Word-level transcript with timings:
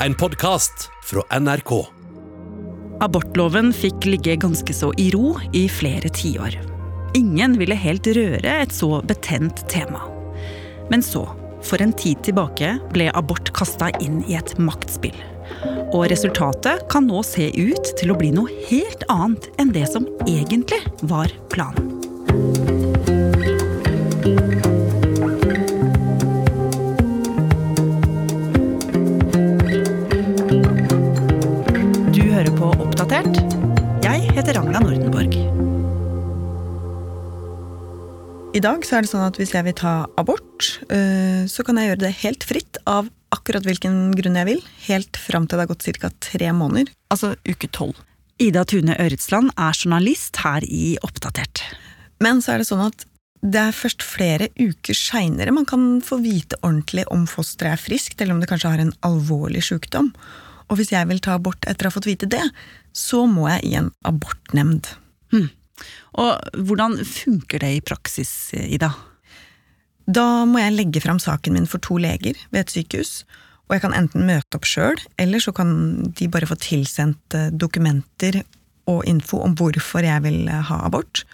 En 0.00 0.14
podkast 0.14 0.90
fra 1.04 1.38
NRK. 1.40 1.70
Abortloven 3.00 3.70
fikk 3.72 4.04
ligge 4.04 4.34
ganske 4.36 4.74
så 4.76 4.90
i 5.00 5.06
ro 5.14 5.30
i 5.56 5.62
flere 5.72 6.10
tiår. 6.12 6.58
Ingen 7.16 7.56
ville 7.56 7.78
helt 7.80 8.06
røre 8.12 8.58
et 8.60 8.74
så 8.76 9.00
betent 9.08 9.62
tema. 9.72 10.02
Men 10.92 11.00
så, 11.02 11.24
for 11.64 11.80
en 11.80 11.96
tid 11.96 12.20
tilbake, 12.28 12.74
ble 12.92 13.08
abort 13.16 13.48
kasta 13.56 13.88
inn 14.04 14.20
i 14.28 14.36
et 14.36 14.52
maktspill. 14.60 15.16
Og 15.96 16.10
resultatet 16.12 16.84
kan 16.92 17.08
nå 17.08 17.24
se 17.24 17.48
ut 17.56 17.94
til 17.96 18.12
å 18.12 18.18
bli 18.20 18.34
noe 18.36 18.52
helt 18.68 19.08
annet 19.08 19.48
enn 19.56 19.72
det 19.72 19.88
som 19.94 20.04
egentlig 20.28 20.82
var 21.08 21.32
planen. 21.48 21.88
Dag 38.66 38.86
så 38.86 38.98
er 38.98 39.04
det 39.04 39.10
sånn 39.12 39.26
at 39.26 39.38
hvis 39.40 39.54
jeg 39.54 39.66
vil 39.66 39.76
ta 39.78 39.94
abort, 40.18 40.66
øh, 40.90 41.44
så 41.50 41.64
kan 41.66 41.78
jeg 41.78 41.92
gjøre 41.92 42.02
det 42.02 42.12
helt 42.24 42.46
fritt 42.46 42.80
av 42.88 43.08
akkurat 43.34 43.66
hvilken 43.66 44.14
grunn 44.16 44.38
jeg 44.40 44.48
vil, 44.48 44.62
helt 44.86 45.18
fram 45.20 45.46
til 45.46 45.58
det 45.58 45.66
har 45.66 45.72
gått 45.72 45.86
ca. 46.00 46.10
tre 46.22 46.52
måneder, 46.56 46.92
altså 47.12 47.34
uke 47.46 47.70
tolv. 47.70 47.98
Ida 48.42 48.66
Tune 48.68 48.96
Øretsland 49.00 49.52
er 49.56 49.76
journalist 49.76 50.40
her 50.44 50.64
i 50.64 50.96
Oppdatert. 51.06 51.62
Men 52.20 52.42
så 52.44 52.54
er 52.54 52.62
det 52.62 52.68
sånn 52.68 52.84
at 52.84 53.06
det 53.46 53.60
er 53.60 53.76
først 53.76 54.02
flere 54.04 54.48
uker 54.58 54.96
seinere 54.96 55.54
man 55.54 55.68
kan 55.68 56.00
få 56.04 56.18
vite 56.24 56.58
ordentlig 56.62 57.04
om 57.12 57.26
fosteret 57.30 57.76
er 57.76 57.82
friskt, 57.82 58.20
eller 58.20 58.34
om 58.34 58.42
det 58.42 58.48
kanskje 58.50 58.72
har 58.72 58.82
en 58.82 58.94
alvorlig 59.06 59.62
sykdom. 59.68 60.10
Og 60.66 60.80
hvis 60.80 60.92
jeg 60.92 61.08
vil 61.08 61.22
ta 61.22 61.36
abort 61.36 61.68
etter 61.68 61.86
å 61.86 61.92
ha 61.92 61.96
fått 61.96 62.08
vite 62.08 62.28
det, 62.30 62.42
så 62.96 63.24
må 63.30 63.46
jeg 63.52 63.68
i 63.68 63.76
en 63.78 63.92
abortnemnd. 64.08 64.90
Og 66.16 66.62
hvordan 66.68 66.98
funker 67.04 67.62
det 67.62 67.72
i 67.76 67.84
praksis, 67.84 68.32
Ida? 68.56 68.92
Da 70.06 70.46
må 70.46 70.60
jeg 70.62 70.76
legge 70.76 71.02
fram 71.02 71.18
saken 71.22 71.56
min 71.56 71.66
for 71.68 71.82
to 71.82 71.98
leger 71.98 72.38
ved 72.52 72.62
et 72.62 72.74
sykehus, 72.76 73.24
og 73.66 73.74
jeg 73.74 73.82
kan 73.82 73.96
enten 73.98 74.26
møte 74.28 74.58
opp 74.58 74.68
sjøl, 74.68 75.00
eller 75.18 75.42
så 75.42 75.52
kan 75.54 75.72
de 76.14 76.28
bare 76.30 76.46
få 76.46 76.54
tilsendt 76.62 77.34
eh, 77.34 77.50
dokumenter 77.50 78.44
og 78.86 79.02
info 79.10 79.40
om 79.42 79.56
hvorfor 79.58 80.06
jeg 80.06 80.22
vil 80.22 80.46
eh, 80.46 80.62
ha 80.68 80.78
abort. 80.86 81.24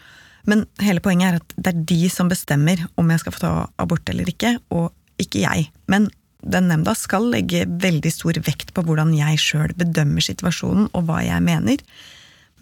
Men 0.49 0.65
hele 0.83 1.03
poenget 1.05 1.29
er 1.29 1.39
at 1.43 1.55
det 1.59 1.75
er 1.75 1.85
de 1.93 2.01
som 2.11 2.33
bestemmer 2.33 2.81
om 2.99 3.13
jeg 3.13 3.23
skal 3.23 3.37
få 3.37 3.45
ta 3.45 3.53
abort 3.83 4.09
eller 4.09 4.33
ikke, 4.33 4.57
og 4.73 4.89
ikke 5.21 5.45
jeg. 5.45 5.69
Men 5.93 6.09
den 6.43 6.73
nemnda 6.73 6.97
skal 6.99 7.29
legge 7.31 7.67
veldig 7.69 8.11
stor 8.11 8.41
vekt 8.43 8.73
på 8.75 8.83
hvordan 8.87 9.13
jeg 9.15 9.39
sjøl 9.39 9.77
bedømmer 9.79 10.25
situasjonen 10.25 10.89
og 10.97 11.07
hva 11.07 11.21
jeg 11.23 11.45
mener. 11.45 11.85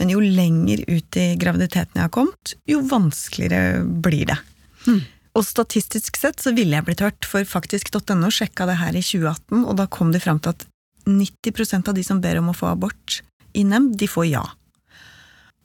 Men 0.01 0.13
jo 0.15 0.21
lenger 0.25 0.81
ut 0.89 1.17
i 1.21 1.27
graviditeten 1.37 1.99
jeg 1.99 2.07
har 2.07 2.13
kommet, 2.15 2.55
jo 2.69 2.81
vanskeligere 2.89 3.83
blir 3.85 4.31
det. 4.33 4.39
Og 5.37 5.45
statistisk 5.47 6.17
sett 6.19 6.41
så 6.43 6.55
ville 6.57 6.75
jeg 6.75 6.87
blitt 6.89 7.03
hørt, 7.05 7.27
for 7.29 7.45
faktisk.no 7.47 8.31
sjekka 8.35 8.67
det 8.67 8.79
her 8.81 8.97
i 8.97 9.03
2018, 9.05 9.63
og 9.63 9.77
da 9.79 9.87
kom 9.93 10.11
de 10.15 10.23
fram 10.23 10.41
til 10.43 10.57
at 10.57 10.65
90% 11.07 11.91
av 11.91 11.97
de 11.97 12.05
som 12.07 12.21
ber 12.23 12.41
om 12.41 12.51
å 12.51 12.57
få 12.57 12.73
abort 12.73 13.21
i 13.53 13.63
nemnd, 13.67 13.97
de 14.01 14.09
får 14.11 14.27
ja. 14.31 14.43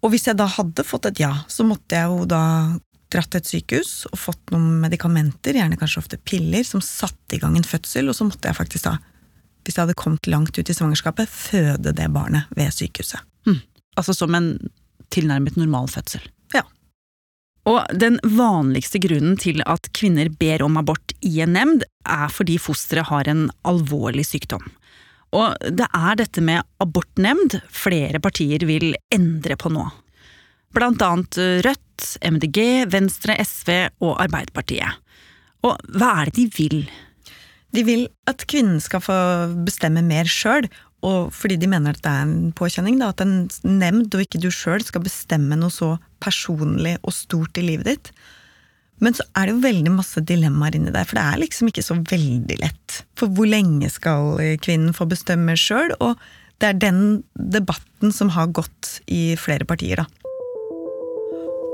Og 0.03 0.11
hvis 0.13 0.27
jeg 0.29 0.37
da 0.37 0.45
hadde 0.51 0.85
fått 0.85 1.07
et 1.09 1.23
ja, 1.23 1.31
så 1.49 1.65
måtte 1.65 1.97
jeg 1.97 2.11
jo 2.11 2.27
da 2.29 2.43
dratt 3.13 3.31
til 3.31 3.41
et 3.41 3.49
sykehus 3.49 3.93
og 4.11 4.19
fått 4.19 4.53
noen 4.53 4.81
medikamenter, 4.83 5.57
gjerne 5.57 5.79
kanskje 5.79 6.01
ofte 6.03 6.19
piller, 6.21 6.65
som 6.67 6.83
satte 6.83 7.37
i 7.37 7.41
gang 7.41 7.55
en 7.57 7.65
fødsel, 7.65 8.09
og 8.11 8.17
så 8.17 8.27
måtte 8.27 8.51
jeg 8.51 8.57
faktisk 8.57 8.89
da, 8.89 8.97
hvis 9.65 9.77
jeg 9.77 9.87
hadde 9.87 9.97
kommet 9.97 10.29
langt 10.29 10.57
ut 10.59 10.69
i 10.69 10.75
svangerskapet, 10.77 11.29
føde 11.29 11.95
det 11.95 12.11
barnet 12.13 12.51
ved 12.57 12.73
sykehuset. 12.75 13.23
Altså 13.95 14.15
som 14.15 14.35
en 14.35 14.55
tilnærmet 15.13 15.57
normal 15.59 15.89
fødsel. 15.91 16.23
Ja. 16.55 16.63
Og 17.69 17.85
den 17.97 18.19
vanligste 18.23 18.99
grunnen 19.03 19.37
til 19.41 19.63
at 19.65 19.89
kvinner 19.97 20.29
ber 20.29 20.65
om 20.65 20.77
abort 20.81 21.15
i 21.25 21.39
en 21.45 21.55
nemnd, 21.55 21.85
er 22.05 22.27
fordi 22.33 22.57
fosteret 22.61 23.09
har 23.11 23.29
en 23.31 23.47
alvorlig 23.67 24.27
sykdom. 24.27 24.65
Og 25.35 25.55
det 25.59 25.87
er 25.89 26.19
dette 26.19 26.43
med 26.43 26.63
abortnemnd 26.83 27.57
flere 27.73 28.21
partier 28.23 28.63
vil 28.67 28.93
endre 29.13 29.57
på 29.59 29.71
nå. 29.73 29.87
Blant 30.75 31.01
annet 31.03 31.39
Rødt, 31.65 32.05
MDG, 32.23 32.59
Venstre, 32.91 33.37
SV 33.39 33.71
og 34.03 34.17
Arbeiderpartiet. 34.19 34.99
Og 35.65 35.79
hva 35.95 36.11
er 36.21 36.29
det 36.29 36.35
de 36.37 36.47
vil? 36.55 36.81
De 37.75 37.83
vil 37.87 38.05
at 38.29 38.45
kvinnen 38.47 38.79
skal 38.83 39.03
få 39.03 39.15
bestemme 39.67 40.03
mer 40.05 40.27
sjøl, 40.29 40.67
og 41.05 41.33
fordi 41.35 41.57
de 41.61 41.69
mener 41.69 41.95
at 41.95 42.03
det 42.03 42.11
er 42.11 42.23
en 42.25 42.53
påkjenning, 42.57 42.97
da, 43.01 43.11
at 43.13 43.21
en 43.23 43.45
nemnd 43.63 44.15
og 44.15 44.23
ikke 44.23 44.41
du 44.41 44.49
sjøl 44.53 44.83
skal 44.85 45.03
bestemme 45.05 45.57
noe 45.59 45.73
så 45.73 45.95
personlig 46.23 46.95
og 47.03 47.13
stort 47.13 47.59
i 47.61 47.65
livet 47.67 47.91
ditt. 47.91 48.11
Men 49.03 49.15
så 49.15 49.25
er 49.35 49.47
det 49.47 49.55
jo 49.55 49.65
veldig 49.65 49.91
masse 49.97 50.23
dilemmaer 50.23 50.77
inni 50.77 50.93
der, 50.95 51.07
for 51.07 51.19
det 51.19 51.25
er 51.27 51.41
liksom 51.41 51.69
ikke 51.69 51.83
så 51.83 51.97
veldig 51.99 52.57
lett. 52.61 53.01
For 53.19 53.31
hvor 53.35 53.49
lenge 53.49 53.91
skal 53.91 54.39
kvinnen 54.63 54.95
få 54.95 55.07
bestemme 55.11 55.57
sjøl? 55.59 55.91
Og 55.99 56.15
det 56.63 56.69
er 56.69 56.79
den 56.79 57.01
debatten 57.35 58.15
som 58.15 58.31
har 58.33 58.53
gått 58.55 58.99
i 59.11 59.35
flere 59.39 59.67
partier, 59.67 60.03
da. 60.03 60.24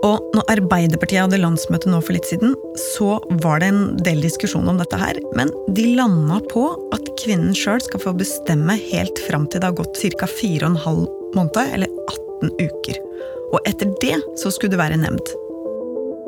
Og 0.01 0.31
når 0.33 0.47
Arbeiderpartiet 0.55 1.21
hadde 1.21 1.39
landsmøte 1.41 1.89
nå 1.91 1.99
for 2.01 2.15
litt 2.15 2.25
siden, 2.29 2.55
så 2.95 3.19
var 3.43 3.61
det 3.61 3.69
en 3.69 3.83
del 4.01 4.23
diskusjon 4.25 4.69
om 4.71 4.79
dette 4.81 4.97
her, 4.97 5.19
men 5.37 5.51
de 5.77 5.91
landa 5.97 6.39
på 6.49 6.65
at 6.95 7.11
kvinnen 7.21 7.53
sjøl 7.57 7.83
skal 7.85 8.01
få 8.01 8.15
bestemme 8.17 8.77
helt 8.89 9.21
fram 9.27 9.45
til 9.45 9.61
det 9.61 9.69
har 9.69 9.77
gått 9.77 10.01
ca. 10.01 10.25
4,5 10.25 11.05
måneder, 11.37 11.75
eller 11.77 11.93
18 12.09 12.55
uker. 12.57 12.99
Og 13.51 13.61
etter 13.69 13.93
det 14.01 14.17
så 14.41 14.49
skulle 14.49 14.73
det 14.73 14.81
være 14.81 14.99
nemnd. 15.03 15.33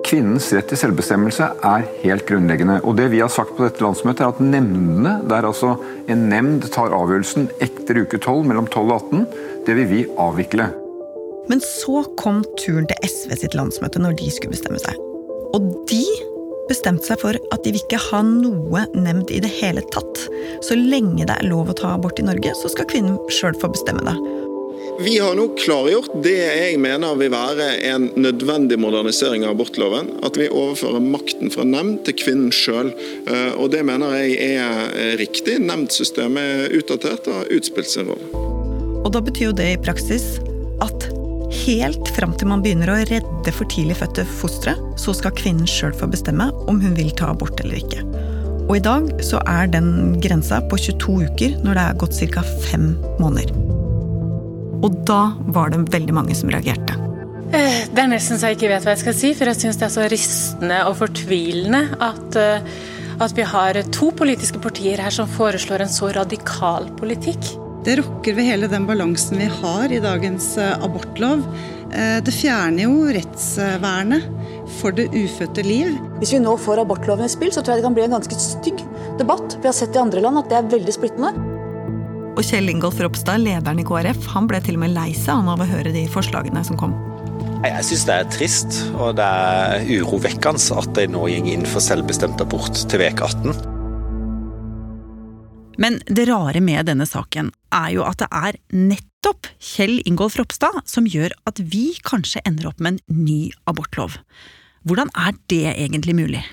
Kvinnens 0.03 0.50
rett 0.53 0.67
til 0.69 0.78
selvbestemmelse 0.78 1.47
er 1.66 1.88
helt 2.03 2.28
grunnleggende. 2.28 2.81
og 2.83 2.97
det 3.00 3.07
vi 3.09 3.23
har 3.23 3.31
sagt 3.31 3.56
på 3.56 3.63
dette 3.63 3.81
landsmøtet 3.81 4.22
er 4.22 4.35
at 4.35 4.44
nemndene, 4.44 5.16
der 5.31 5.47
altså 5.47 5.78
en 6.12 6.28
nemnd 6.29 6.67
tar 6.69 6.94
avgjørelsen 6.94 7.50
etter 7.63 8.03
uke 8.03 8.19
12 8.19 8.45
mellom 8.51 8.67
12 8.67 8.83
og 8.83 8.95
18, 9.00 9.28
det 9.66 9.78
vil 9.79 9.89
vi 9.89 10.06
avvikle. 10.19 10.82
Men 11.52 11.64
så 11.64 12.04
kom 12.20 12.44
turen 12.62 12.88
til 12.88 13.09
SV 13.09 13.36
sitt 13.42 13.58
landsmøte 13.58 14.02
når 14.02 14.16
de 14.20 14.30
skulle 14.31 14.56
bestemme 14.56 14.80
seg. 14.81 15.00
Og 15.54 15.66
de 15.90 16.04
bestemte 16.70 17.09
seg 17.09 17.20
for 17.20 17.36
at 17.36 17.66
de 17.66 17.74
vil 17.74 17.84
ikke 17.84 18.00
ha 18.09 18.22
noe 18.24 18.86
nemnd 18.96 19.31
i 19.34 19.42
det 19.44 19.52
hele 19.59 19.84
tatt. 19.94 20.24
Så 20.64 20.78
lenge 20.80 21.28
det 21.28 21.36
er 21.36 21.50
lov 21.50 21.72
å 21.72 21.76
ta 21.78 21.96
abort 21.98 22.22
i 22.22 22.26
Norge, 22.26 22.56
så 22.56 22.72
skal 22.72 22.88
kvinnen 22.90 23.20
sjøl 23.34 23.58
få 23.59 23.70
bestemme 23.74 24.06
det. 24.08 24.16
Vi 25.04 25.16
har 25.18 25.34
nå 25.36 25.48
klargjort 25.58 26.12
det 26.24 26.36
jeg 26.38 26.78
mener 26.81 27.16
vil 27.18 27.31
være 27.34 27.66
en 27.90 28.06
nødvendig 28.20 28.78
modernisering 28.80 29.46
av 29.48 29.56
abortloven. 29.56 30.12
At 30.24 30.38
vi 30.38 30.52
overfører 30.54 31.02
makten 31.02 31.52
fra 31.54 31.66
nemnd 31.66 32.04
til 32.08 32.18
kvinnen 32.20 32.54
sjøl. 32.54 32.92
Og 33.58 33.72
det 33.74 33.81
mener 33.88 34.14
jeg 34.22 34.38
er 34.62 35.18
riktig. 35.20 35.58
Nemndsystemet 35.66 36.68
er 36.70 36.78
utdatert 36.78 37.28
og 37.31 37.42
har 37.42 37.52
utspilt 37.58 37.90
sin 37.90 38.12
rolle. 38.12 38.46
Og 39.04 39.10
da 39.16 39.24
betyr 39.24 39.50
jo 39.50 39.58
det 39.58 39.72
i 39.74 39.81
praksis 39.81 40.36
at 40.84 41.10
helt 41.53 42.09
fram 42.16 42.34
til 42.38 42.50
man 42.50 42.64
begynner 42.64 42.91
å 42.91 43.00
redde 43.09 43.53
for 43.56 43.69
tidlig 43.72 44.00
fødte 44.02 44.25
fostre, 44.41 44.75
så 45.00 45.14
skal 45.16 45.36
kvinnen 45.38 45.69
sjøl 45.69 45.94
få 45.97 46.09
bestemme 46.12 46.50
om 46.68 46.81
hun 46.81 46.97
vil 46.97 47.14
ta 47.18 47.31
abort 47.34 47.62
eller 47.64 47.80
ikke. 47.80 48.03
Og 48.64 48.78
i 48.78 48.84
dag 48.84 49.09
så 49.25 49.41
er 49.50 49.72
den 49.72 50.18
grensa 50.24 50.62
på 50.72 50.80
22 50.80 51.16
uker 51.30 51.56
når 51.66 51.78
det 51.78 51.86
er 51.86 51.97
gått 52.03 52.19
ca. 52.34 52.44
fem 52.63 52.94
måneder. 53.19 53.52
Og 54.84 55.00
da 55.08 55.34
var 55.56 55.72
det 55.72 55.86
veldig 55.94 56.16
mange 56.16 56.36
som 56.36 56.52
reagerte. 56.52 56.96
Eh, 57.53 57.86
Det 57.94 58.02
er 58.02 58.09
nesten 58.09 58.40
så 58.40 58.50
jeg 58.50 58.58
ikke 58.58 58.72
vet 58.72 58.86
hva 58.86 58.96
jeg 58.96 59.03
skal 59.03 59.18
si, 59.18 59.34
for 59.38 59.52
jeg 59.52 59.59
syns 59.62 59.78
det 59.78 59.88
er 59.88 59.94
så 59.94 60.08
rystende 60.09 60.80
og 60.88 60.97
fortvilende 60.97 61.84
at, 62.02 62.36
eh, 62.36 62.62
at 63.22 63.36
vi 63.38 63.44
har 63.44 63.81
to 63.94 64.12
politiske 64.12 64.59
partier 64.59 64.97
her 64.97 65.12
som 65.12 65.28
foreslår 65.28 65.86
en 65.86 65.92
så 65.92 66.09
radikal 66.16 66.90
politikk. 66.97 67.62
Det 67.83 67.97
rokker 68.00 68.35
ved 68.38 68.47
hele 68.47 68.68
den 68.71 68.85
balansen 68.88 69.41
vi 69.41 69.50
har 69.51 69.91
i 69.91 70.00
dagens 70.00 70.53
eh, 70.57 70.75
abortlov. 70.85 71.41
Eh, 71.91 72.19
Det 72.24 72.31
fjerner 72.31 72.85
jo 72.85 73.09
rettsvernet 73.12 74.30
for 74.80 74.95
det 74.95 75.09
ufødte 75.12 75.65
liv. 75.68 75.97
Hvis 76.21 76.31
vi 76.35 76.39
nå 76.39 76.56
får 76.57 76.85
abortloven 76.85 77.27
i 77.27 77.31
spill, 77.31 77.51
så 77.51 77.59
tror 77.59 77.75
jeg 77.75 77.83
det 77.83 77.88
kan 77.89 77.97
bli 77.97 78.06
en 78.07 78.15
ganske 78.15 78.38
stygg 78.39 78.85
debatt. 79.19 79.57
Vi 79.59 79.68
har 79.68 79.75
sett 79.75 79.97
i 79.97 80.01
andre 80.01 80.24
land 80.24 80.39
at 80.39 80.47
det 80.51 80.62
er 80.62 80.71
veldig 80.77 80.95
splittende. 80.95 81.33
Og 82.33 82.41
Kjell 82.47 82.71
Ingolf 82.71 82.97
Ropstad, 83.03 83.44
lederen 83.44 83.83
i 83.83 83.86
KrF, 83.86 84.31
han 84.31 84.47
ble 84.50 84.63
til 84.63 84.79
og 84.79 84.86
med 84.86 84.95
lei 84.95 85.12
seg 85.18 85.44
av 85.51 85.62
å 85.62 85.68
høre 85.69 85.91
de 85.94 86.07
forslagene 86.09 86.63
som 86.65 86.79
kom. 86.79 86.95
Jeg 87.63 87.83
syns 87.88 88.07
det 88.07 88.15
er 88.15 88.31
trist, 88.31 88.79
og 88.95 89.13
det 89.19 89.27
er 89.27 89.86
urovekkende 90.00 90.79
at 90.79 90.95
de 90.97 91.06
nå 91.12 91.27
går 91.27 91.51
inn 91.53 91.68
for 91.68 91.83
selvbestemt 91.83 92.41
abort 92.44 92.79
til 92.88 93.03
veke 93.03 93.27
18. 93.27 93.73
Men 95.78 96.00
det 96.06 96.28
rare 96.30 96.62
med 96.62 96.86
denne 96.90 97.06
saken 97.10 97.52
er 97.74 97.94
jo 97.96 98.04
at 98.06 98.22
det 98.22 98.30
er 98.30 98.60
nettopp 98.75 99.50
Kjell 99.64 100.02
Ingolf 100.06 100.38
Ropstad 100.38 100.84
som 100.90 101.08
gjør 101.10 101.34
at 101.50 101.62
vi 101.74 101.94
kanskje 102.06 102.44
ender 102.48 102.70
opp 102.70 102.84
med 102.84 103.00
en 103.00 103.24
ny 103.25 103.40
abortlov. 103.70 104.20
Hvordan 104.84 105.10
er 105.18 105.34
det 105.50 105.66
egentlig 105.74 106.16
mulig? 106.18 106.44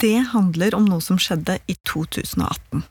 Det 0.00 0.18
handler 0.32 0.74
om 0.74 0.86
noe 0.88 1.02
som 1.04 1.18
skjedde 1.20 1.58
i 1.70 1.76
2018. 1.86 2.84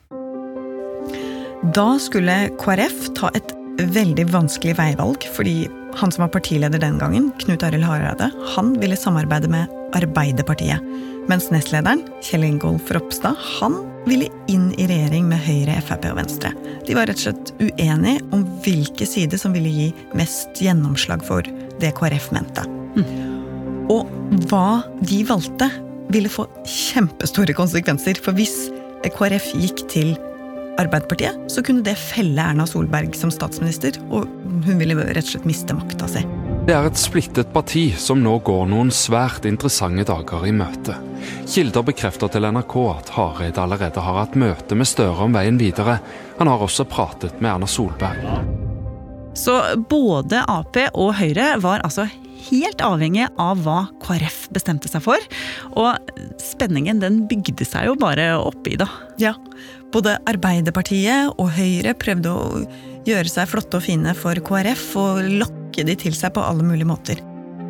Da 1.76 1.86
skulle 2.00 2.36
KrF 2.60 3.08
ta 3.16 3.32
et 3.34 3.52
veldig 3.80 4.28
vanskelig 4.32 4.76
veivalg, 4.78 5.24
fordi 5.34 5.66
han 5.96 6.12
som 6.12 6.22
var 6.22 6.32
partileder 6.34 6.80
den 6.82 6.98
gangen, 6.98 7.30
Knut 7.40 7.64
Arild 7.66 7.84
Hareide, 7.84 8.30
han 8.54 8.74
ville 8.80 8.96
samarbeide 8.96 9.48
med 9.48 9.72
Arbeiderpartiet. 9.96 10.82
Mens 11.26 11.48
nestlederen, 11.50 12.04
Kjell 12.22 12.44
Ingolf 12.46 12.90
Ropstad, 12.94 13.34
han 13.58 13.80
ville 14.06 14.28
inn 14.52 14.68
i 14.78 14.86
regjering 14.86 15.26
med 15.30 15.42
Høyre, 15.42 15.80
Frp 15.82 16.06
og 16.12 16.20
Venstre. 16.20 16.52
De 16.86 16.94
var 16.94 17.08
rett 17.10 17.18
og 17.18 17.24
slett 17.26 17.54
uenige 17.58 18.22
om 18.36 18.44
hvilke 18.62 19.08
side 19.08 19.40
som 19.40 19.56
ville 19.56 19.72
gi 19.72 19.88
mest 20.18 20.62
gjennomslag 20.62 21.24
for 21.26 21.48
det 21.80 21.90
KrF 21.98 22.30
mente. 22.36 22.62
Mm. 22.94 23.88
Og 23.90 24.06
hva 24.50 24.82
de 25.02 25.22
valgte, 25.26 25.70
ville 26.14 26.30
få 26.30 26.44
kjempestore 26.62 27.54
konsekvenser. 27.58 28.18
For 28.22 28.36
hvis 28.36 28.68
KrF 29.16 29.52
gikk 29.58 29.82
til 29.90 30.14
Arbeiderpartiet, 30.76 31.38
så 31.50 31.62
kunne 31.64 31.84
det 31.86 31.96
felle 31.98 32.42
Erna 32.42 32.66
Solberg 32.68 33.14
som 33.16 33.30
statsminister, 33.32 33.96
og 34.10 34.26
hun 34.66 34.80
ville 34.80 34.96
rett 34.98 35.24
og 35.24 35.32
slett 35.32 35.48
miste 35.48 35.76
makta 35.76 36.08
si. 36.10 36.24
Det 36.66 36.74
er 36.74 36.88
et 36.88 36.98
splittet 36.98 37.52
parti 37.54 37.88
som 38.00 38.18
nå 38.22 38.34
går 38.44 38.64
noen 38.72 38.90
svært 38.90 39.46
interessante 39.46 40.02
dager 40.08 40.48
i 40.48 40.52
møte. 40.56 40.96
Kilder 41.46 41.86
bekrefter 41.86 42.30
til 42.32 42.48
NRK 42.50 42.76
at 42.90 43.12
Hareide 43.14 43.62
allerede 43.62 44.02
har 44.02 44.20
hatt 44.20 44.34
møte 44.38 44.78
med 44.78 44.90
Støre 44.90 45.28
om 45.28 45.36
veien 45.36 45.60
videre. 45.60 46.00
Han 46.40 46.50
har 46.50 46.62
også 46.66 46.88
pratet 46.90 47.38
med 47.40 47.52
Erna 47.54 47.70
Solberg. 47.70 48.26
Så 49.36 49.54
både 49.88 50.42
Ap 50.48 50.78
og 50.96 51.12
Høyre 51.18 51.54
var 51.60 51.84
altså 51.84 52.06
helt 52.48 52.82
avhengig 52.84 53.26
av 53.40 53.60
hva 53.64 53.82
KrF 54.02 54.46
bestemte 54.54 54.90
seg 54.90 55.04
for. 55.04 55.22
Og 55.76 56.40
spenningen 56.42 57.02
den 57.02 57.22
bygde 57.30 57.66
seg 57.68 57.90
jo 57.90 57.96
bare 58.00 58.32
oppi 58.40 58.78
da. 58.80 58.88
Ja, 59.20 59.34
både 59.96 60.16
Arbeiderpartiet 60.28 61.38
og 61.40 61.54
Høyre 61.56 61.94
prøvde 61.96 62.32
å 62.32 62.64
gjøre 63.06 63.30
seg 63.30 63.48
flotte 63.48 63.78
og 63.78 63.86
fine 63.86 64.12
for 64.18 64.36
KrF 64.44 64.90
og 65.00 65.30
lokke 65.40 65.86
de 65.86 65.96
til 65.98 66.16
seg 66.16 66.34
på 66.36 66.44
alle 66.44 66.66
mulige 66.66 66.88
måter. 66.88 67.22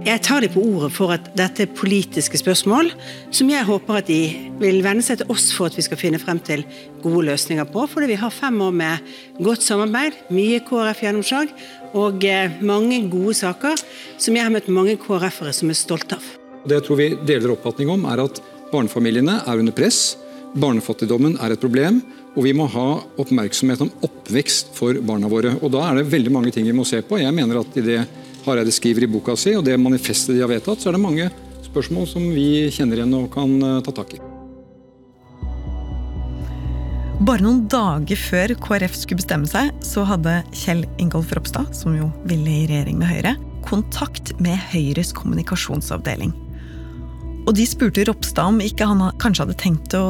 Jeg 0.07 0.23
tar 0.23 0.45
de 0.45 0.49
på 0.53 0.63
ordet 0.63 0.93
for 0.95 1.11
at 1.17 1.25
dette 1.35 1.65
er 1.65 1.73
politiske 1.75 2.39
spørsmål 2.39 2.93
som 3.35 3.49
jeg 3.51 3.67
håper 3.67 3.99
at 3.99 4.07
de 4.07 4.21
vil 4.61 4.79
venne 4.85 5.03
seg 5.03 5.19
til 5.19 5.33
oss 5.35 5.49
for 5.55 5.67
at 5.67 5.79
vi 5.79 5.83
skal 5.83 5.99
finne 5.99 6.21
frem 6.23 6.39
til 6.47 6.63
gode 7.03 7.25
løsninger 7.27 7.67
på. 7.75 7.89
Fordi 7.91 8.13
vi 8.13 8.19
har 8.21 8.35
fem 8.35 8.61
år 8.63 8.77
med 8.79 9.11
godt 9.43 9.67
samarbeid, 9.67 10.21
mye 10.31 10.61
KrF-gjennomslag 10.69 11.51
og 11.99 12.23
eh, 12.27 12.55
mange 12.63 13.01
gode 13.11 13.35
saker 13.39 13.83
som 13.83 14.39
jeg 14.39 14.47
har 14.47 14.55
møtt 14.55 14.71
mange 14.71 14.95
KrF-ere 15.03 15.55
som 15.57 15.75
er 15.75 15.79
stolte 15.79 16.21
av. 16.21 16.31
Det 16.67 16.79
jeg 16.79 16.87
tror 16.87 17.03
vi 17.03 17.11
deler 17.27 17.57
oppfatning 17.57 17.91
om, 17.91 18.07
er 18.11 18.23
at 18.29 18.39
barnefamiliene 18.71 19.41
er 19.43 19.63
under 19.63 19.75
press. 19.75 20.15
Barnefattigdommen 20.55 21.35
er 21.43 21.53
et 21.53 21.61
problem, 21.61 21.99
og 22.37 22.45
vi 22.45 22.53
må 22.57 22.69
ha 22.71 22.87
oppmerksomhet 23.21 23.83
om 23.85 23.91
oppvekst 24.07 24.71
for 24.77 24.97
barna 25.05 25.29
våre. 25.33 25.57
Og 25.63 25.73
Da 25.73 25.89
er 25.89 25.99
det 25.99 26.13
veldig 26.13 26.33
mange 26.33 26.53
ting 26.53 26.65
vi 26.65 26.77
må 26.77 26.85
se 26.85 27.03
på. 27.03 27.19
Jeg 27.19 27.35
mener 27.35 27.61
at 27.61 27.77
i 27.77 27.85
det 27.85 28.07
Hareide 28.47 28.73
skriver 28.73 29.05
i 29.05 29.11
boka 29.11 29.35
si, 29.37 29.57
og 29.57 29.65
det 29.65 29.75
manifestet 29.81 30.37
de 30.37 30.45
har 30.45 30.53
vedtatt, 30.53 30.81
så 30.81 30.89
er 30.89 30.97
det 30.97 31.03
mange 31.03 31.31
spørsmål 31.67 32.07
som 32.07 32.23
vi 32.31 32.71
kjenner 32.71 33.01
igjen 33.01 33.15
og 33.19 33.31
kan 33.35 33.57
eh, 33.59 33.83
ta 33.83 33.93
tak 33.93 34.15
i. 34.15 34.23
Bare 37.27 37.43
noen 37.43 37.65
dager 37.73 38.21
før 38.21 38.53
KrF 38.61 38.95
skulle 38.95 39.23
bestemme 39.23 39.49
seg, 39.51 39.73
så 39.83 40.05
hadde 40.07 40.43
Kjell 40.55 40.85
Ingolf 41.03 41.33
Ropstad, 41.35 41.73
som 41.75 41.97
jo 41.97 42.11
ville 42.29 42.53
i 42.53 42.67
regjering 42.69 43.01
med 43.01 43.11
Høyre, 43.11 43.37
kontakt 43.67 44.35
med 44.39 44.61
Høyres 44.71 45.15
kommunikasjonsavdeling. 45.17 46.46
Og 47.47 47.55
de 47.55 47.67
spurte 47.69 48.05
Ropstad 48.09 48.51
om 48.51 48.63
ikke 48.63 48.89
han 48.91 49.05
kanskje 49.23 49.47
hadde 49.47 49.59
tenkt 49.61 49.95
å 49.95 50.07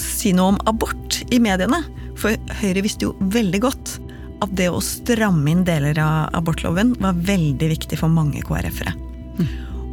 si 0.00 0.32
noe 0.36 0.54
om 0.54 0.60
abort 0.70 1.20
i 1.28 1.40
mediene. 1.42 1.82
For 2.20 2.36
Høyre 2.62 2.84
visste 2.84 3.08
jo 3.08 3.16
veldig 3.32 3.60
godt 3.66 3.98
at 4.40 4.52
det 4.56 4.70
å 4.72 4.80
stramme 4.84 5.52
inn 5.52 5.66
deler 5.68 5.98
av 6.00 6.30
abortloven 6.38 6.94
var 7.00 7.18
veldig 7.28 7.74
viktig 7.74 8.00
for 8.00 8.12
mange 8.12 8.40
KrF-ere. 8.46 8.94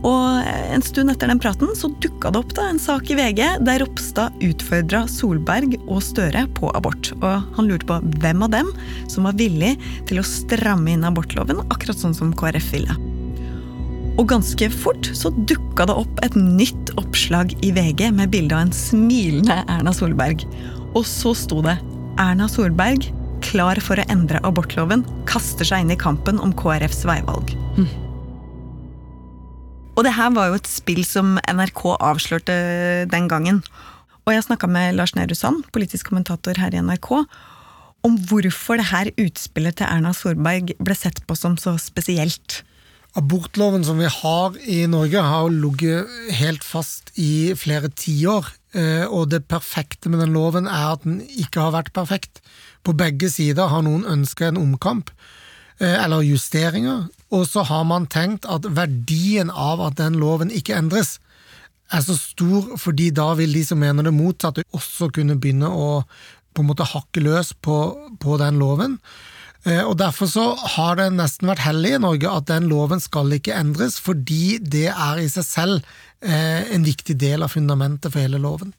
Og 0.07 0.45
en 0.45 0.83
stund 0.85 1.11
etter 1.11 1.27
den 1.31 1.41
praten 1.41 1.73
så 1.75 1.89
dukka 2.03 2.29
det 2.31 2.39
opp 2.39 2.53
da 2.55 2.67
en 2.69 2.79
sak 2.79 3.09
i 3.11 3.17
VG 3.17 3.41
der 3.65 3.81
Ropstad 3.81 4.37
utfordra 4.45 5.03
Solberg 5.11 5.75
og 5.87 5.99
Støre 6.05 6.45
på 6.55 6.71
abort. 6.77 7.11
Og 7.17 7.57
han 7.57 7.67
lurte 7.67 7.89
på 7.89 7.99
hvem 8.21 8.45
av 8.45 8.53
dem 8.53 8.71
som 9.11 9.27
var 9.27 9.35
villig 9.39 9.73
til 10.07 10.21
å 10.21 10.27
stramme 10.27 10.93
inn 10.93 11.07
abortloven, 11.07 11.65
akkurat 11.73 11.99
sånn 11.99 12.15
som 12.15 12.35
KrF 12.37 12.71
ville. 12.77 12.99
Og 14.17 14.25
ganske 14.31 14.69
fort 14.73 15.11
så 15.13 15.29
dukka 15.49 15.85
det 15.89 15.97
opp 16.01 16.23
et 16.25 16.33
nytt 16.37 16.91
oppslag 16.97 17.53
i 17.65 17.69
VG 17.75 18.07
med 18.17 18.31
bilde 18.33 18.55
av 18.57 18.65
en 18.65 18.73
smilende 18.73 19.59
Erna 19.69 19.93
Solberg. 19.93 20.41
Og 20.97 21.03
så 21.05 21.35
sto 21.37 21.61
det 21.65 21.77
Erna 22.17 22.47
Solberg 22.49 23.11
klar 23.45 23.77
for 23.83 23.99
å 24.01 24.05
endre 24.09 24.41
abortloven, 24.47 25.05
kaster 25.29 25.67
seg 25.67 25.85
inn 25.85 25.93
i 25.93 25.99
kampen 25.99 26.41
om 26.41 26.53
KrFs 26.57 27.03
veivalg. 27.07 27.53
Mm. 27.77 27.89
Og 29.97 30.05
det 30.05 30.13
her 30.13 30.33
var 30.33 30.49
jo 30.49 30.57
et 30.57 30.69
spill 30.69 31.03
som 31.05 31.37
NRK 31.49 31.83
avslørte 31.95 32.55
den 33.09 33.29
gangen. 33.29 33.61
Og 34.25 34.33
jeg 34.33 34.45
snakka 34.45 34.69
med 34.69 34.97
Lars 34.97 35.15
Nehru 35.17 35.33
Sand, 35.37 35.63
politisk 35.73 36.11
kommentator 36.11 36.57
her 36.61 36.73
i 36.75 36.81
NRK, 36.81 37.11
om 38.05 38.17
hvorfor 38.29 38.77
det 38.81 38.89
her 38.91 39.09
utspillet 39.17 39.79
til 39.79 39.89
Erna 39.89 40.13
Solberg 40.13 40.75
ble 40.77 40.97
sett 40.97 41.23
på 41.25 41.37
som 41.37 41.57
så 41.61 41.75
spesielt. 41.81 42.61
Abortloven 43.17 43.85
som 43.85 43.97
vi 43.97 44.09
har 44.11 44.57
i 44.69 44.83
Norge, 44.89 45.21
har 45.21 45.49
ligget 45.49 46.11
helt 46.37 46.63
fast 46.63 47.09
i 47.17 47.55
flere 47.57 47.89
tiår. 47.89 48.45
Eh, 48.77 49.05
og 49.09 49.31
det 49.31 49.47
perfekte 49.49 50.11
med 50.11 50.21
den 50.21 50.35
loven 50.35 50.67
er 50.69 50.91
at 50.93 51.05
den 51.07 51.21
ikke 51.25 51.63
har 51.65 51.73
vært 51.73 51.95
perfekt. 51.95 52.43
På 52.85 52.93
begge 52.97 53.31
sider 53.33 53.71
har 53.71 53.81
noen 53.85 54.05
ønska 54.05 54.51
en 54.51 54.59
omkamp, 54.61 55.09
eh, 55.79 55.97
eller 56.03 56.21
justeringer, 56.21 57.07
og 57.33 57.47
så 57.49 57.65
har 57.65 57.87
man 57.89 58.05
tenkt 58.05 58.45
at 58.45 58.69
verdien 58.69 59.49
av 59.49 59.81
at 59.81 59.97
den 59.97 60.19
loven 60.21 60.53
ikke 60.53 60.77
endres, 60.77 61.17
er 61.91 62.03
så 62.03 62.17
stor, 62.19 62.75
fordi 62.77 63.09
da 63.15 63.31
vil 63.39 63.53
de 63.55 63.63
som 63.63 63.79
mener 63.79 64.03
det 64.03 64.13
motsatte, 64.13 64.65
også 64.75 65.09
kunne 65.15 65.39
begynne 65.39 65.69
å 65.71 66.03
på 66.53 66.63
en 66.63 66.69
måte 66.69 66.87
hakke 66.89 67.23
løs 67.23 67.53
på, 67.53 67.77
på 68.19 68.37
den 68.41 68.59
loven. 68.59 68.97
Eh, 69.67 69.83
og 69.83 69.97
Derfor 69.99 70.29
så 70.31 70.45
har 70.77 70.97
det 70.99 71.09
nesten 71.17 71.49
vært 71.51 71.65
hellig 71.65 71.95
i 71.97 72.01
Norge 72.03 72.31
at 72.31 72.47
den 72.51 72.69
loven 72.71 73.01
skal 73.03 73.33
ikke 73.35 73.55
endres, 73.57 73.99
fordi 73.99 74.57
det 74.63 74.87
er 74.93 75.19
i 75.19 75.27
seg 75.31 75.47
selv 75.47 75.97
eh, 76.23 76.63
en 76.73 76.87
viktig 76.87 77.17
del 77.19 77.43
av 77.43 77.53
fundamentet 77.55 78.13
for 78.13 78.23
hele 78.23 78.39
loven. 78.41 78.71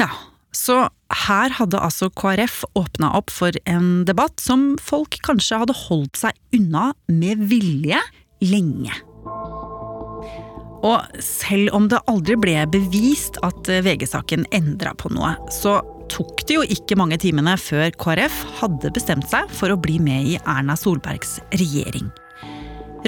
Ja, 0.00 0.08
så 0.54 0.86
her 1.26 1.52
hadde 1.58 1.80
altså 1.82 2.08
KrF 2.16 2.62
åpna 2.78 3.10
opp 3.18 3.32
for 3.34 3.52
en 3.68 4.06
debatt 4.08 4.40
som 4.40 4.70
folk 4.80 5.18
kanskje 5.26 5.60
hadde 5.64 5.76
holdt 5.88 6.20
seg 6.22 6.38
unna 6.56 6.92
med 7.10 7.44
vilje 7.50 8.00
lenge. 8.44 8.94
Og 10.86 11.22
selv 11.24 11.74
om 11.74 11.88
det 11.90 11.98
aldri 12.08 12.36
ble 12.38 12.62
bevist 12.70 13.40
at 13.42 13.66
VG-saken 13.66 14.46
endra 14.54 14.94
på 14.96 15.10
noe, 15.10 15.34
så 15.50 15.80
tok 16.12 16.44
det 16.48 16.56
jo 16.58 16.64
ikke 16.64 16.96
mange 16.98 17.18
timene 17.20 17.54
før 17.60 17.90
KrF 18.00 18.38
hadde 18.60 18.92
bestemt 18.94 19.28
seg 19.30 19.50
for 19.54 19.72
å 19.72 19.80
bli 19.80 19.98
med 20.02 20.32
i 20.32 20.38
Erna 20.44 20.76
Solbergs 20.78 21.38
regjering. 21.54 22.10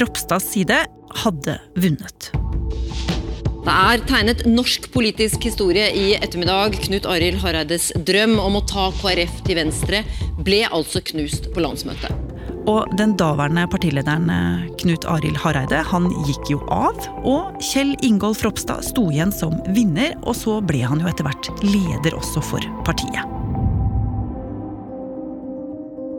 Ropstads 0.01 0.53
side 0.55 0.85
hadde 1.25 1.57
vunnet. 1.81 2.31
Det 3.61 3.73
er 3.77 4.03
tegnet 4.09 4.47
norsk 4.49 4.87
politisk 4.95 5.45
historie 5.45 5.91
i 5.93 6.15
ettermiddag. 6.17 6.79
Knut 6.87 7.09
Arild 7.11 7.43
Hareides 7.43 7.91
drøm 8.09 8.39
om 8.41 8.57
å 8.57 8.65
ta 8.65 8.89
KrF 9.03 9.43
til 9.45 9.61
venstre 9.61 10.01
ble 10.41 10.63
altså 10.71 11.03
knust 11.13 11.51
på 11.53 11.65
landsmøtet. 11.65 12.40
Og 12.71 12.87
den 12.99 13.17
daværende 13.19 13.67
partilederen 13.71 14.31
eh, 14.31 14.69
Knut 14.83 15.07
Arild 15.11 15.41
Hareide 15.43 15.83
han 15.91 16.09
gikk 16.29 16.53
jo 16.53 16.61
av. 16.71 16.99
Og 17.27 17.59
Kjell 17.71 17.97
Ingolf 18.07 18.45
Ropstad 18.47 18.85
sto 18.87 19.09
igjen 19.11 19.35
som 19.35 19.59
vinner, 19.75 20.15
og 20.23 20.37
så 20.39 20.61
ble 20.63 20.85
han 20.87 21.03
jo 21.03 21.11
etter 21.11 21.27
hvert 21.27 21.51
leder 21.67 22.17
også 22.19 22.45
for 22.53 22.73
partiet. 22.87 23.27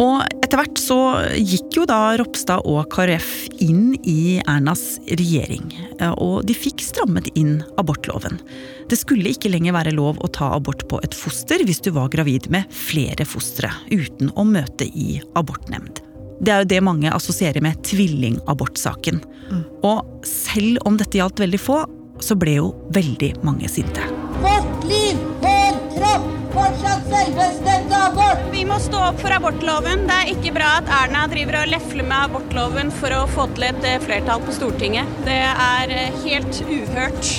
Og 0.02 0.24
etter 0.42 0.58
hvert 0.58 0.80
så 0.82 0.98
gikk 1.38 1.78
jo 1.78 1.84
da 1.86 2.16
Ropstad 2.18 2.66
og 2.66 2.88
KrF 2.92 3.30
inn 3.62 3.94
i 4.02 4.42
Ernas 4.50 4.98
regjering. 5.06 5.70
Og 6.18 6.42
de 6.50 6.56
fikk 6.58 6.82
strammet 6.82 7.30
inn 7.38 7.60
abortloven. 7.78 8.42
Det 8.90 8.98
skulle 8.98 9.30
ikke 9.30 9.54
lenger 9.54 9.78
være 9.78 9.94
lov 9.94 10.18
å 10.18 10.32
ta 10.34 10.50
abort 10.58 10.88
på 10.90 11.00
et 11.06 11.16
foster 11.16 11.62
hvis 11.68 11.84
du 11.86 11.94
var 11.96 12.10
gravid 12.12 12.50
med 12.52 12.66
flere 12.74 13.30
fostre, 13.30 13.70
uten 13.94 14.34
å 14.34 14.48
møte 14.48 14.90
i 14.90 15.22
abortnemnd. 15.38 16.01
Det 16.42 16.50
er 16.50 16.64
jo 16.64 16.70
det 16.72 16.82
mange 16.82 17.12
assosierer 17.14 17.62
med 17.62 17.84
tvillingabortsaken. 17.86 19.22
Mm. 19.52 19.64
Og 19.86 20.26
selv 20.26 20.82
om 20.90 20.98
dette 20.98 21.20
gjaldt 21.20 21.42
veldig 21.44 21.62
få, 21.62 21.84
så 22.22 22.38
ble 22.38 22.58
jo 22.58 22.72
veldig 22.94 23.36
mange 23.46 23.70
sinte. 23.70 24.06
Vårt 24.42 24.86
liv, 24.90 25.22
hel 25.44 25.78
kropp, 25.94 26.28
fortsatt 26.56 27.06
selvbestemt 27.14 27.94
abort! 27.98 28.42
Vi 28.54 28.66
må 28.66 28.80
stå 28.82 29.06
opp 29.12 29.22
for 29.22 29.38
abortloven. 29.38 30.08
Det 30.10 30.18
er 30.18 30.34
ikke 30.34 30.56
bra 30.58 30.76
at 30.82 30.90
Erna 31.04 31.28
driver 31.30 31.62
og 31.62 31.74
lefler 31.76 32.10
med 32.10 32.18
abortloven 32.32 32.94
for 32.98 33.14
å 33.18 33.26
få 33.30 33.50
til 33.54 33.70
et 33.70 33.90
eh, 33.90 34.02
flertall 34.02 34.42
på 34.46 34.58
Stortinget. 34.58 35.18
Det 35.28 35.42
er 35.52 35.94
eh, 35.98 36.22
helt 36.26 36.64
uhørt. 36.66 37.36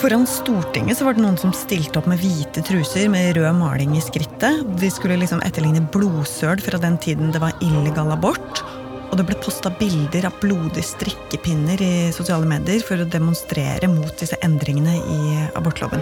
Foran 0.00 0.26
Stortinget 0.26 0.96
så 0.98 1.04
var 1.04 1.12
det 1.12 1.20
noen 1.20 1.36
som 1.36 1.50
stilte 1.52 2.00
opp 2.00 2.06
med 2.08 2.22
hvite 2.22 2.62
truser 2.64 3.10
med 3.12 3.34
rød 3.36 3.52
maling 3.58 3.92
i 3.98 4.00
skrittet. 4.00 4.62
De 4.80 4.88
skulle 4.88 5.18
liksom 5.20 5.42
etterligne 5.44 5.82
blodsøl 5.92 6.62
fra 6.64 6.80
den 6.80 6.96
tiden 7.04 7.34
det 7.34 7.42
var 7.42 7.52
illegal 7.60 8.08
abort. 8.14 8.62
Og 9.10 9.18
det 9.20 9.26
ble 9.28 9.36
posta 9.44 9.68
bilder 9.76 10.30
av 10.30 10.38
blodige 10.40 10.86
strikkepinner 10.88 11.82
i 11.84 11.92
sosiale 12.16 12.48
medier 12.48 12.80
for 12.86 13.02
å 13.02 13.08
demonstrere 13.12 13.90
mot 13.92 14.14
disse 14.16 14.38
endringene 14.46 14.96
i 14.96 15.20
abortloven. 15.58 16.00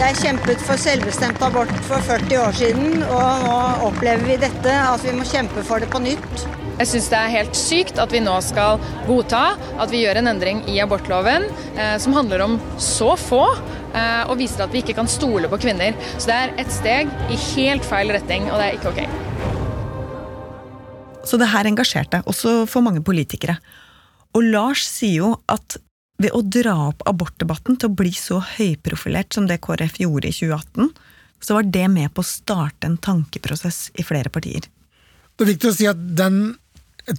Jeg 0.00 0.18
kjempet 0.24 0.66
for 0.66 0.82
selvbestemt 0.82 1.44
abort 1.46 1.76
for 1.86 2.02
40 2.10 2.40
år 2.48 2.58
siden, 2.64 3.04
og 3.04 3.46
nå 3.46 3.60
opplever 3.92 4.26
vi 4.26 4.40
dette, 4.42 4.74
at 4.74 5.06
vi 5.06 5.14
må 5.14 5.28
kjempe 5.28 5.62
for 5.70 5.78
det 5.78 5.92
på 5.94 6.02
nytt. 6.02 6.48
Jeg 6.80 6.88
syns 6.88 7.10
det 7.12 7.18
er 7.18 7.32
helt 7.34 7.58
sykt 7.58 7.98
at 8.00 8.08
vi 8.08 8.22
nå 8.24 8.32
skal 8.40 8.78
godta 9.04 9.42
at 9.76 9.90
vi 9.92 9.98
gjør 10.00 10.22
en 10.22 10.30
endring 10.30 10.62
i 10.64 10.78
abortloven 10.80 11.44
eh, 11.74 11.96
som 12.00 12.14
handler 12.16 12.40
om 12.46 12.54
så 12.80 13.10
få, 13.20 13.42
eh, 13.92 14.22
og 14.24 14.38
viser 14.40 14.64
at 14.64 14.72
vi 14.72 14.80
ikke 14.80 14.96
kan 14.96 15.10
stole 15.10 15.50
på 15.52 15.58
kvinner. 15.60 15.92
Så 16.16 16.30
det 16.30 16.38
er 16.38 16.54
et 16.62 16.72
steg 16.72 17.12
i 17.28 17.36
helt 17.50 17.84
feil 17.84 18.08
retning, 18.16 18.48
og 18.48 18.56
det 18.56 18.64
er 18.64 18.78
ikke 18.78 18.94
ok. 18.94 19.02
Så 21.28 21.36
det 21.36 21.50
her 21.52 21.68
engasjerte, 21.68 22.22
også 22.24 22.64
for 22.64 22.80
mange 22.86 23.04
politikere. 23.04 23.58
Og 24.32 24.48
Lars 24.48 24.86
sier 24.88 25.18
jo 25.18 25.34
at 25.52 25.76
ved 26.20 26.32
å 26.32 26.40
dra 26.40 26.78
opp 26.86 27.04
abortdebatten 27.12 27.76
til 27.76 27.92
å 27.92 27.98
bli 28.00 28.14
så 28.16 28.40
høyprofilert 28.56 29.36
som 29.36 29.44
det 29.52 29.60
KrF 29.60 30.00
gjorde 30.00 30.32
i 30.32 30.36
2018, 30.38 30.88
så 31.44 31.60
var 31.60 31.68
det 31.76 31.86
med 31.92 32.08
på 32.16 32.24
å 32.24 32.30
starte 32.30 32.88
en 32.88 32.96
tankeprosess 32.96 33.90
i 34.00 34.04
flere 34.04 34.32
partier. 34.32 34.64
Det 35.36 35.44
er 35.44 35.52
viktig 35.54 35.70
å 35.70 35.76
si 35.76 35.86
at 35.88 36.00
den 36.16 36.42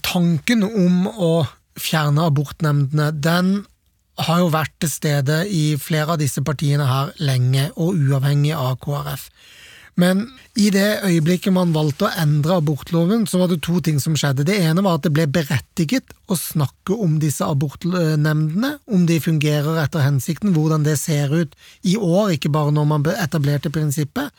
tanken 0.06 0.64
om 0.68 1.08
å 1.10 1.34
fjerne 1.80 2.28
abortnemndene, 2.30 3.12
den 3.16 3.54
har 4.22 4.42
jo 4.44 4.52
vært 4.54 4.74
til 4.82 4.92
stede 4.92 5.42
i 5.50 5.78
flere 5.82 6.16
av 6.16 6.22
disse 6.22 6.44
partiene 6.46 6.86
her 6.86 7.14
lenge, 7.24 7.70
og 7.80 7.98
uavhengig 7.98 8.54
av 8.58 8.78
KrF. 8.84 9.30
Men 10.00 10.24
i 10.56 10.70
det 10.72 11.02
øyeblikket 11.06 11.54
man 11.54 11.74
valgte 11.76 12.08
å 12.08 12.14
endre 12.22 12.58
abortloven, 12.62 13.26
så 13.28 13.42
var 13.42 13.52
det 13.52 13.60
to 13.66 13.82
ting 13.84 14.00
som 14.02 14.16
skjedde. 14.18 14.46
Det 14.48 14.56
ene 14.64 14.84
var 14.86 14.98
at 14.98 15.06
det 15.06 15.14
ble 15.16 15.28
berettiget 15.32 16.14
å 16.32 16.38
snakke 16.40 16.96
om 16.96 17.18
disse 17.22 17.46
abortnemndene, 17.46 18.78
om 18.88 19.06
de 19.10 19.20
fungerer 19.24 19.82
etter 19.84 20.06
hensikten, 20.06 20.56
hvordan 20.56 20.88
det 20.88 20.98
ser 21.02 21.34
ut 21.34 21.56
i 21.84 21.98
år, 21.98 22.38
ikke 22.38 22.54
bare 22.54 22.74
når 22.76 22.88
man 22.94 23.08
etablerte 23.14 23.74
prinsippet. 23.74 24.32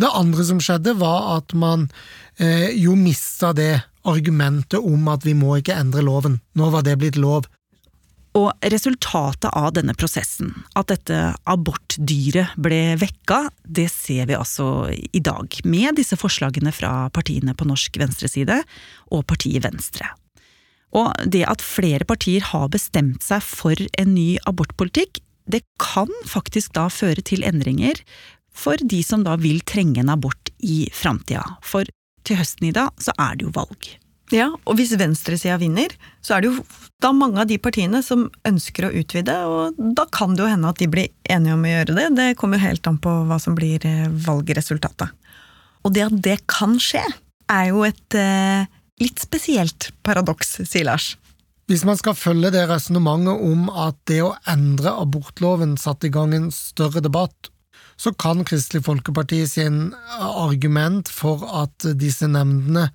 Det 0.00 0.10
andre 0.10 0.46
som 0.46 0.60
skjedde, 0.62 0.96
var 0.98 1.36
at 1.38 1.54
man 1.54 1.88
eh, 2.38 2.70
jo 2.78 2.96
mista 2.98 3.54
det 3.56 3.76
argumentet 4.08 4.80
om 4.80 5.08
at 5.12 5.24
vi 5.26 5.34
må 5.36 5.58
ikke 5.58 5.76
endre 5.76 6.04
loven. 6.06 6.38
Nå 6.56 6.70
var 6.72 6.86
det 6.86 6.98
blitt 7.00 7.18
lov. 7.20 7.48
Og 8.38 8.52
resultatet 8.62 9.48
av 9.58 9.72
denne 9.74 9.94
prosessen, 9.98 10.52
at 10.78 10.92
dette 10.92 11.16
abortdyret 11.50 12.54
ble 12.62 12.94
vekka, 13.00 13.48
det 13.66 13.88
ser 13.90 14.28
vi 14.30 14.38
altså 14.38 14.86
i 14.94 15.22
dag, 15.24 15.50
med 15.66 15.98
disse 15.98 16.18
forslagene 16.18 16.70
fra 16.74 17.08
partiene 17.10 17.56
på 17.58 17.66
norsk 17.66 17.98
venstreside 17.98 18.60
og 19.10 19.26
partiet 19.26 19.66
Venstre. 19.66 20.12
Og 20.94 21.10
det 21.26 21.42
at 21.50 21.62
flere 21.62 22.06
partier 22.06 22.46
har 22.52 22.70
bestemt 22.70 23.26
seg 23.26 23.42
for 23.46 23.74
en 23.98 24.14
ny 24.14 24.38
abortpolitikk, 24.46 25.22
det 25.50 25.64
kan 25.82 26.10
faktisk 26.28 26.76
da 26.78 26.86
føre 26.92 27.22
til 27.26 27.42
endringer 27.46 27.98
for 28.54 28.78
de 28.78 29.00
som 29.06 29.24
da 29.26 29.36
vil 29.40 29.62
trenge 29.66 30.02
en 30.02 30.12
abort 30.12 30.50
i 30.62 30.84
framtida. 30.94 31.42
For 31.66 31.86
til 32.30 32.40
høsten 32.40 32.70
i 32.70 32.76
dag 32.76 32.94
så 33.02 33.14
er 33.18 33.36
det 33.36 33.48
jo 33.48 33.54
valg. 33.56 33.90
Ja, 34.30 34.46
og 34.62 34.76
hvis 34.78 34.92
venstresida 34.94 35.56
vinner, 35.58 35.90
så 36.22 36.36
er 36.36 36.44
det 36.44 36.52
jo 36.52 36.64
da 37.02 37.10
mange 37.16 37.40
av 37.42 37.48
de 37.50 37.56
partiene 37.58 37.98
som 38.06 38.28
ønsker 38.46 38.86
å 38.86 38.92
utvide, 39.00 39.34
og 39.50 39.80
da 39.96 40.04
kan 40.14 40.36
det 40.36 40.44
jo 40.44 40.50
hende 40.52 40.70
at 40.70 40.78
de 40.78 40.86
blir 40.90 41.10
enige 41.26 41.56
om 41.56 41.64
å 41.66 41.72
gjøre 41.72 41.96
det. 41.96 42.04
Det 42.14 42.28
kommer 42.38 42.60
jo 42.60 42.68
helt 42.68 42.86
an 42.86 43.00
på 43.02 43.14
hva 43.26 43.40
som 43.42 43.56
blir 43.58 43.82
eh, 43.88 44.06
valgresultatet. 44.26 45.10
Og 45.82 45.96
det 45.96 46.06
at 46.06 46.20
det 46.22 46.36
kan 46.50 46.78
skje, 46.78 47.02
er 47.50 47.72
jo 47.72 47.82
et 47.88 48.14
eh, 48.14 48.68
litt 49.02 49.18
spesielt 49.18 49.90
paradoks, 50.06 50.60
sier 50.62 50.86
Lars. 50.86 51.16
Hvis 51.70 51.82
man 51.86 51.98
skal 51.98 52.18
følge 52.18 52.52
det 52.54 52.68
resonnementet 52.70 53.42
om 53.46 53.66
at 53.70 53.98
det 54.10 54.20
å 54.26 54.34
endre 54.50 54.94
abortloven 55.02 55.76
satte 55.78 56.06
i 56.06 56.14
gang 56.14 56.34
en 56.36 56.50
større 56.54 57.02
debatt, 57.02 57.50
så 58.00 58.12
kan 58.16 58.44
Kristelig 58.48 58.86
Folkeparti 58.86 59.42
sin 59.48 59.90
argument 60.18 61.10
for 61.12 61.44
at 61.62 61.84
disse 62.00 62.28
nemndene 62.30 62.88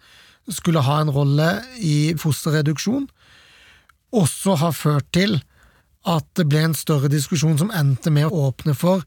skulle 0.50 0.82
ha 0.86 1.00
en 1.02 1.12
rolle 1.14 1.50
i 1.78 2.16
fosterreduksjon, 2.22 3.06
også 4.16 4.58
ha 4.62 4.72
ført 4.74 5.10
til 5.14 5.40
at 6.06 6.26
det 6.38 6.46
ble 6.50 6.62
en 6.68 6.78
større 6.78 7.10
diskusjon 7.12 7.58
som 7.60 7.74
endte 7.74 8.14
med 8.14 8.30
å 8.30 8.50
åpne 8.50 8.76
for 8.78 9.02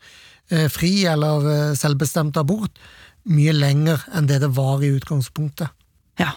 eh, 0.50 0.66
fri 0.70 1.06
eller 1.06 1.46
eh, 1.52 1.76
selvbestemt 1.78 2.38
abort 2.40 2.74
mye 3.28 3.54
lenger 3.54 4.02
enn 4.16 4.28
det 4.30 4.40
det 4.42 4.50
var 4.56 4.82
i 4.82 4.90
utgangspunktet. 4.96 5.70
Ja, 6.18 6.32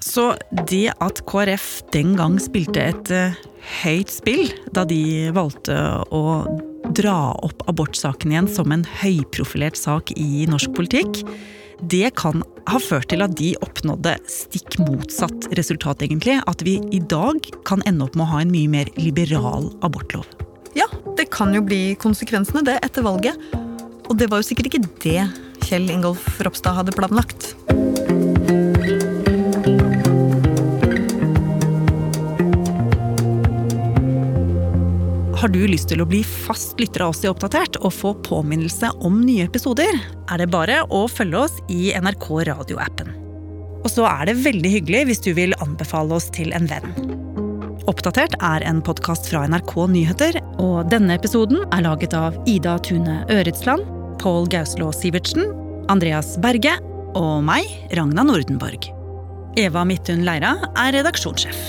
så 0.00 0.30
det 0.70 0.94
at 1.04 1.24
KrF 1.28 1.68
den 1.92 2.14
gang 2.16 2.38
spilte 2.40 2.84
et 2.92 3.10
uh, 3.12 3.36
høyt 3.82 4.12
spill 4.12 4.46
da 4.72 4.86
de 4.88 5.28
valgte 5.36 5.76
å 6.14 6.22
dra 6.98 7.32
opp 7.46 7.62
abortsaken 7.70 8.34
igjen 8.34 8.50
som 8.50 8.74
en 8.74 8.84
høyprofilert 9.00 9.78
sak 9.78 10.12
i 10.18 10.46
norsk 10.50 10.74
politikk, 10.76 11.22
det 11.78 12.10
kan 12.18 12.42
ha 12.68 12.80
ført 12.82 13.08
til 13.12 13.22
at 13.22 13.36
de 13.38 13.52
oppnådde 13.62 14.16
stikk 14.30 14.80
motsatt 14.82 15.46
resultat, 15.58 16.02
egentlig. 16.02 16.40
At 16.50 16.64
vi 16.66 16.78
i 16.94 16.98
dag 16.98 17.38
kan 17.68 17.84
ende 17.86 18.08
opp 18.08 18.18
med 18.18 18.26
å 18.26 18.32
ha 18.32 18.42
en 18.42 18.52
mye 18.52 18.70
mer 18.72 18.90
liberal 18.98 19.70
abortlov. 19.86 20.26
Ja, 20.76 20.88
det 21.18 21.30
kan 21.34 21.54
jo 21.54 21.62
bli 21.64 21.94
konsekvensene, 22.02 22.64
det, 22.66 22.80
etter 22.82 23.06
valget. 23.06 23.38
Og 24.08 24.18
det 24.18 24.30
var 24.32 24.42
jo 24.42 24.50
sikkert 24.50 24.72
ikke 24.72 24.86
det 25.04 25.22
Kjell 25.68 25.90
Ingolf 25.92 26.26
Ropstad 26.42 26.78
hadde 26.80 26.96
planlagt. 26.96 27.52
Har 35.38 35.52
du 35.54 35.60
lyst 35.70 35.86
til 35.92 36.00
å 36.02 36.06
bli 36.08 36.24
fast 36.26 36.80
lytter 36.82 37.04
av 37.04 37.12
oss 37.12 37.20
i 37.22 37.28
Oppdatert 37.30 37.76
og 37.86 37.92
få 37.94 38.10
påminnelse 38.26 38.88
om 39.06 39.20
nye 39.22 39.44
episoder, 39.46 40.00
er 40.26 40.40
det 40.42 40.48
bare 40.50 40.80
å 40.90 41.04
følge 41.06 41.44
oss 41.44 41.54
i 41.70 41.92
NRK 41.94 42.26
radioappen. 42.48 43.12
Og 43.84 43.86
så 43.92 44.08
er 44.10 44.26
det 44.26 44.40
veldig 44.42 44.72
hyggelig 44.72 45.04
hvis 45.06 45.22
du 45.22 45.30
vil 45.38 45.54
anbefale 45.62 46.18
oss 46.18 46.26
til 46.34 46.50
en 46.58 46.66
venn. 46.66 46.90
Oppdatert 47.86 48.34
er 48.42 48.66
en 48.66 48.82
podkast 48.82 49.30
fra 49.30 49.46
NRK 49.46 49.76
Nyheter, 49.94 50.42
og 50.58 50.90
denne 50.90 51.14
episoden 51.14 51.62
er 51.70 51.86
laget 51.86 52.18
av 52.18 52.34
Ida 52.50 52.74
Tune 52.82 53.20
Øretsland, 53.30 53.86
Pål 54.18 54.50
Gauslå 54.50 54.90
Sivertsen, 54.90 55.52
Andreas 55.86 56.34
Berge 56.42 56.74
og 57.14 57.44
meg, 57.46 57.70
Ragna 57.94 58.26
Nordenborg. 58.26 58.90
Eva 59.54 59.86
Midthun 59.86 60.26
Leira 60.26 60.56
er 60.74 60.96
redaksjonssjef. 60.98 61.68